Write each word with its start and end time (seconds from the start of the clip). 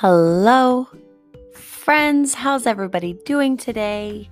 Hello, 0.00 0.86
friends. 1.52 2.32
How's 2.32 2.66
everybody 2.66 3.14
doing 3.24 3.56
today? 3.56 4.30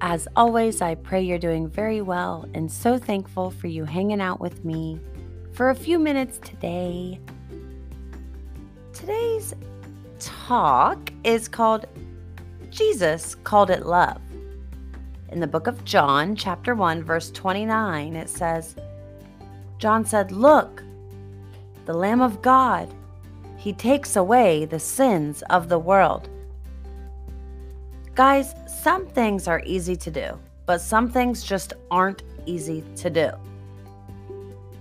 As 0.00 0.26
always, 0.36 0.80
I 0.80 0.94
pray 0.94 1.20
you're 1.20 1.38
doing 1.38 1.68
very 1.68 2.00
well 2.00 2.48
and 2.54 2.72
so 2.72 2.96
thankful 2.96 3.50
for 3.50 3.66
you 3.66 3.84
hanging 3.84 4.22
out 4.22 4.40
with 4.40 4.64
me 4.64 4.98
for 5.52 5.68
a 5.68 5.74
few 5.74 5.98
minutes 5.98 6.38
today. 6.38 7.20
Today's 8.94 9.52
talk 10.18 11.12
is 11.24 11.46
called 11.46 11.84
Jesus 12.70 13.34
Called 13.34 13.68
It 13.68 13.84
Love. 13.84 14.22
In 15.28 15.40
the 15.40 15.46
book 15.46 15.66
of 15.66 15.84
John, 15.84 16.34
chapter 16.34 16.74
1, 16.74 17.04
verse 17.04 17.30
29, 17.32 18.16
it 18.16 18.30
says, 18.30 18.76
John 19.76 20.06
said, 20.06 20.32
Look, 20.32 20.82
the 21.84 21.92
Lamb 21.92 22.22
of 22.22 22.40
God 22.40 22.88
he 23.64 23.72
takes 23.72 24.16
away 24.16 24.66
the 24.66 24.78
sins 24.78 25.42
of 25.48 25.70
the 25.70 25.78
world. 25.78 26.28
Guys, 28.14 28.54
some 28.66 29.06
things 29.06 29.48
are 29.48 29.62
easy 29.64 29.96
to 29.96 30.10
do, 30.10 30.38
but 30.66 30.82
some 30.82 31.10
things 31.10 31.42
just 31.42 31.72
aren't 31.90 32.24
easy 32.44 32.84
to 32.94 33.08
do. 33.08 33.30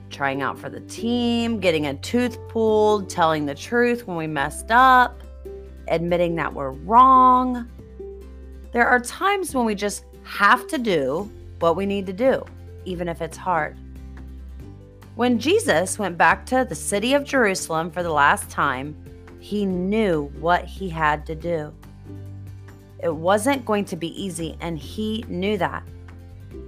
Trying 0.09 0.41
out 0.41 0.59
for 0.59 0.69
the 0.69 0.81
team, 0.81 1.61
getting 1.61 1.85
a 1.85 1.93
tooth 1.93 2.37
pulled, 2.49 3.09
telling 3.09 3.45
the 3.45 3.55
truth 3.55 4.05
when 4.05 4.17
we 4.17 4.27
messed 4.27 4.69
up, 4.69 5.17
admitting 5.87 6.35
that 6.35 6.53
we're 6.53 6.71
wrong. 6.71 7.69
There 8.73 8.85
are 8.85 8.99
times 8.99 9.55
when 9.55 9.63
we 9.63 9.75
just 9.75 10.03
have 10.23 10.67
to 10.67 10.77
do 10.77 11.31
what 11.59 11.77
we 11.77 11.85
need 11.85 12.05
to 12.07 12.13
do, 12.13 12.43
even 12.83 13.07
if 13.07 13.21
it's 13.21 13.37
hard. 13.37 13.77
When 15.15 15.37
Jesus 15.37 15.99
went 15.99 16.17
back 16.17 16.43
to 16.47 16.65
the 16.67 16.73
city 16.73 17.13
of 17.13 17.23
Jerusalem 17.23 17.91
for 17.91 18.01
the 18.01 18.11
last 18.11 18.49
time, 18.49 18.95
he 19.39 19.63
knew 19.63 20.31
what 20.39 20.65
he 20.65 20.89
had 20.89 21.27
to 21.27 21.35
do. 21.35 21.71
It 23.03 23.15
wasn't 23.15 23.63
going 23.63 23.85
to 23.85 23.95
be 23.95 24.19
easy, 24.19 24.57
and 24.59 24.75
he 24.75 25.23
knew 25.27 25.55
that. 25.59 25.83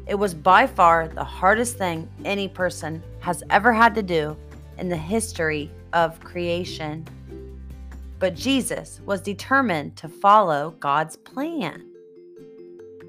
It 0.06 0.14
was 0.14 0.36
by 0.36 0.68
far 0.68 1.08
the 1.08 1.24
hardest 1.24 1.80
thing 1.80 2.08
any 2.24 2.48
person 2.48 3.02
has 3.20 3.42
ever 3.50 3.74
had 3.74 3.96
to 3.96 4.04
do 4.04 4.38
in 4.78 4.90
the 4.90 4.98
history 4.98 5.72
of 5.94 6.20
creation. 6.20 7.08
But 8.20 8.36
Jesus 8.36 9.02
was 9.08 9.22
determined 9.22 9.96
to 9.96 10.08
follow 10.08 10.76
God's 10.80 11.16
plan. 11.16 11.84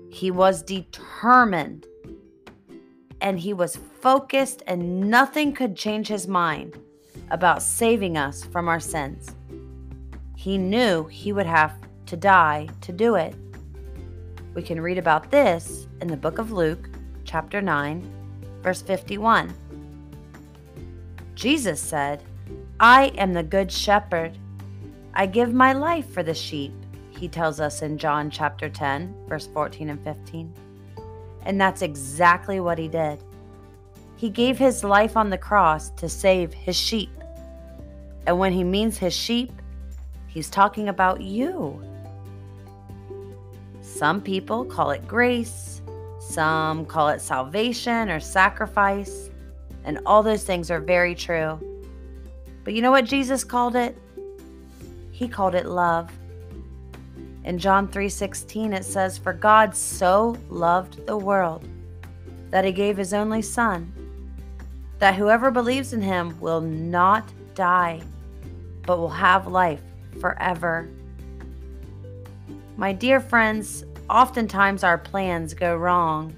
He 0.09 0.31
was 0.31 0.63
determined 0.63 1.87
and 3.21 3.39
he 3.39 3.53
was 3.53 3.77
focused, 4.01 4.63
and 4.67 5.11
nothing 5.11 5.53
could 5.53 5.77
change 5.77 6.09
his 6.09 6.29
mind 6.29 6.79
about 7.31 7.63
saving 7.63 8.17
us 8.17 8.45
from 8.45 8.69
our 8.69 8.81
sins. 8.81 9.35
He 10.37 10.59
knew 10.59 11.05
he 11.05 11.33
would 11.33 11.47
have 11.47 11.75
to 12.07 12.17
die 12.17 12.69
to 12.83 12.93
do 12.93 13.15
it. 13.17 13.35
We 14.55 14.63
can 14.63 14.81
read 14.81 14.99
about 14.99 15.31
this 15.31 15.89
in 16.01 16.09
the 16.09 16.17
book 16.17 16.39
of 16.39 16.53
Luke, 16.53 16.89
chapter 17.25 17.61
9, 17.61 18.09
verse 18.63 18.83
51. 18.83 19.53
Jesus 21.35 21.81
said, 21.81 22.23
I 22.81 23.07
am 23.19 23.33
the 23.33 23.43
good 23.43 23.71
shepherd. 23.71 24.39
I 25.15 25.27
give 25.27 25.53
my 25.53 25.73
life 25.73 26.11
for 26.11 26.23
the 26.23 26.35
sheep, 26.35 26.73
he 27.11 27.29
tells 27.29 27.61
us 27.61 27.83
in 27.83 27.99
John 27.99 28.31
chapter 28.31 28.69
10, 28.69 29.15
verse 29.27 29.47
14 29.47 29.91
and 29.91 30.03
15. 30.05 30.53
And 31.47 31.61
that's 31.61 31.81
exactly 31.81 32.59
what 32.59 32.77
he 32.77 32.89
did. 32.89 33.23
He 34.17 34.31
gave 34.31 34.59
his 34.59 34.83
life 34.83 35.17
on 35.17 35.31
the 35.31 35.39
cross 35.39 35.91
to 35.91 36.09
save 36.09 36.53
his 36.53 36.77
sheep. 36.77 37.11
And 38.27 38.41
when 38.41 38.53
he 38.53 38.65
means 38.65 38.99
his 38.99 39.15
sheep, 39.15 39.53
he's 40.27 40.51
talking 40.51 40.89
about 40.89 41.21
you. 41.21 41.81
Some 43.81 44.21
people 44.21 44.65
call 44.65 44.91
it 44.91 45.07
grace, 45.07 45.81
some 46.19 46.85
call 46.85 47.11
it 47.11 47.21
salvation 47.21 48.11
or 48.11 48.19
sacrifice, 48.19 49.31
and 49.85 50.01
all 50.05 50.25
those 50.25 50.43
things 50.43 50.69
are 50.73 50.81
very 50.81 51.15
true. 51.15 51.61
But 52.65 52.75
you 52.75 52.83
know 52.83 52.91
what 52.91 53.05
Jesus 53.05 53.45
called 53.45 53.77
it? 53.77 53.97
He 55.13 55.29
called 55.29 55.55
it 55.55 55.67
love. 55.67 56.11
In 57.47 57.59
John 57.59 57.87
3:16 57.87 58.75
it 58.75 58.85
says 58.85 59.17
for 59.17 59.33
God 59.33 59.75
so 59.75 60.37
loved 60.51 61.07
the 61.07 61.17
world 61.17 61.67
that 62.51 62.65
he 62.65 62.73
gave 62.73 62.97
his 62.97 63.15
only 63.15 63.41
son 63.41 63.93
that 64.99 65.15
whoever 65.15 65.53
believes 65.53 65.93
in 65.93 66.03
him 66.03 66.39
will 66.41 66.61
not 66.61 67.33
die 67.55 68.01
but 68.85 68.99
will 68.99 69.09
have 69.09 69.47
life 69.47 69.83
forever. 70.21 70.89
My 72.77 72.93
dear 72.93 73.21
friends, 73.21 73.85
oftentimes 74.11 74.83
our 74.83 74.99
plans 74.99 75.55
go 75.55 75.77
wrong. 75.77 76.35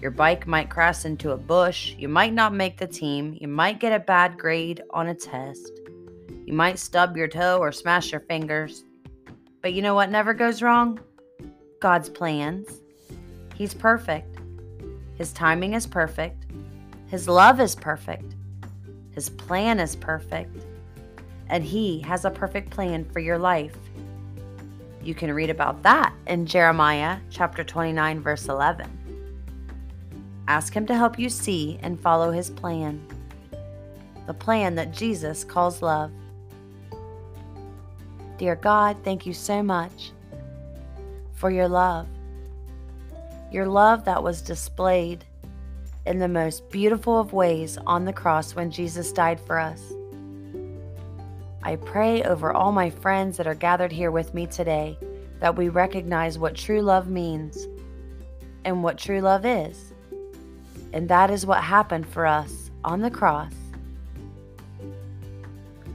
Your 0.00 0.10
bike 0.10 0.48
might 0.48 0.68
crash 0.68 1.04
into 1.04 1.30
a 1.30 1.36
bush, 1.36 1.94
you 1.96 2.08
might 2.08 2.32
not 2.32 2.52
make 2.52 2.76
the 2.76 2.88
team, 2.88 3.38
you 3.40 3.46
might 3.46 3.78
get 3.78 3.92
a 3.92 4.04
bad 4.04 4.36
grade 4.36 4.82
on 4.90 5.08
a 5.08 5.14
test, 5.14 5.70
you 6.44 6.52
might 6.52 6.80
stub 6.80 7.16
your 7.16 7.28
toe 7.28 7.58
or 7.58 7.70
smash 7.70 8.10
your 8.10 8.20
fingers. 8.22 8.84
But 9.62 9.72
you 9.72 9.80
know 9.80 9.94
what 9.94 10.10
never 10.10 10.34
goes 10.34 10.60
wrong? 10.60 10.98
God's 11.80 12.08
plans. 12.08 12.82
He's 13.54 13.72
perfect. 13.72 14.38
His 15.14 15.32
timing 15.32 15.74
is 15.74 15.86
perfect. 15.86 16.46
His 17.06 17.28
love 17.28 17.60
is 17.60 17.76
perfect. 17.76 18.34
His 19.12 19.28
plan 19.28 19.78
is 19.78 19.94
perfect. 19.94 20.64
And 21.48 21.62
He 21.62 22.00
has 22.00 22.24
a 22.24 22.30
perfect 22.30 22.70
plan 22.70 23.04
for 23.04 23.20
your 23.20 23.38
life. 23.38 23.76
You 25.02 25.14
can 25.14 25.32
read 25.32 25.50
about 25.50 25.82
that 25.82 26.12
in 26.26 26.46
Jeremiah 26.46 27.18
chapter 27.30 27.62
29, 27.62 28.20
verse 28.20 28.46
11. 28.46 28.98
Ask 30.48 30.74
Him 30.74 30.86
to 30.86 30.96
help 30.96 31.18
you 31.18 31.28
see 31.28 31.78
and 31.82 32.00
follow 32.00 32.30
His 32.30 32.50
plan, 32.50 33.06
the 34.26 34.34
plan 34.34 34.74
that 34.74 34.92
Jesus 34.92 35.44
calls 35.44 35.82
love. 35.82 36.10
Dear 38.38 38.56
God, 38.56 38.96
thank 39.04 39.26
you 39.26 39.32
so 39.32 39.62
much 39.62 40.12
for 41.32 41.50
your 41.50 41.68
love. 41.68 42.08
Your 43.50 43.66
love 43.66 44.04
that 44.04 44.22
was 44.22 44.42
displayed 44.42 45.24
in 46.06 46.18
the 46.18 46.28
most 46.28 46.68
beautiful 46.70 47.18
of 47.18 47.32
ways 47.32 47.78
on 47.86 48.04
the 48.04 48.12
cross 48.12 48.54
when 48.54 48.70
Jesus 48.70 49.12
died 49.12 49.38
for 49.40 49.58
us. 49.58 49.92
I 51.62 51.76
pray 51.76 52.22
over 52.24 52.52
all 52.52 52.72
my 52.72 52.90
friends 52.90 53.36
that 53.36 53.46
are 53.46 53.54
gathered 53.54 53.92
here 53.92 54.10
with 54.10 54.34
me 54.34 54.46
today 54.46 54.98
that 55.40 55.56
we 55.56 55.68
recognize 55.68 56.38
what 56.38 56.56
true 56.56 56.80
love 56.80 57.08
means 57.08 57.68
and 58.64 58.82
what 58.82 58.98
true 58.98 59.20
love 59.20 59.44
is. 59.44 59.92
And 60.92 61.08
that 61.08 61.30
is 61.30 61.46
what 61.46 61.62
happened 61.62 62.06
for 62.06 62.26
us 62.26 62.70
on 62.84 63.00
the 63.00 63.10
cross. 63.10 63.52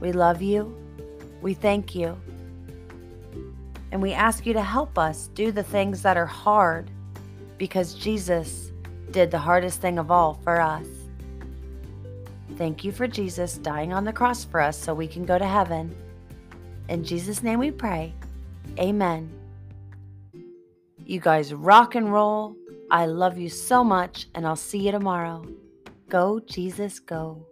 We 0.00 0.12
love 0.12 0.40
you. 0.40 0.74
We 1.40 1.54
thank 1.54 1.94
you. 1.94 2.20
And 3.90 4.02
we 4.02 4.12
ask 4.12 4.44
you 4.44 4.52
to 4.52 4.62
help 4.62 4.98
us 4.98 5.28
do 5.34 5.50
the 5.50 5.62
things 5.62 6.02
that 6.02 6.16
are 6.16 6.26
hard 6.26 6.90
because 7.56 7.94
Jesus 7.94 8.72
did 9.10 9.30
the 9.30 9.38
hardest 9.38 9.80
thing 9.80 9.98
of 9.98 10.10
all 10.10 10.34
for 10.34 10.60
us. 10.60 10.86
Thank 12.56 12.84
you 12.84 12.92
for 12.92 13.06
Jesus 13.06 13.56
dying 13.58 13.92
on 13.92 14.04
the 14.04 14.12
cross 14.12 14.44
for 14.44 14.60
us 14.60 14.76
so 14.76 14.92
we 14.92 15.06
can 15.06 15.24
go 15.24 15.38
to 15.38 15.46
heaven. 15.46 15.94
In 16.88 17.04
Jesus' 17.04 17.42
name 17.42 17.58
we 17.58 17.70
pray. 17.70 18.14
Amen. 18.78 19.30
You 21.04 21.20
guys 21.20 21.54
rock 21.54 21.94
and 21.94 22.12
roll. 22.12 22.54
I 22.90 23.06
love 23.06 23.38
you 23.38 23.48
so 23.48 23.84
much, 23.84 24.28
and 24.34 24.46
I'll 24.46 24.56
see 24.56 24.78
you 24.78 24.92
tomorrow. 24.92 25.46
Go, 26.08 26.40
Jesus, 26.40 26.98
go. 26.98 27.46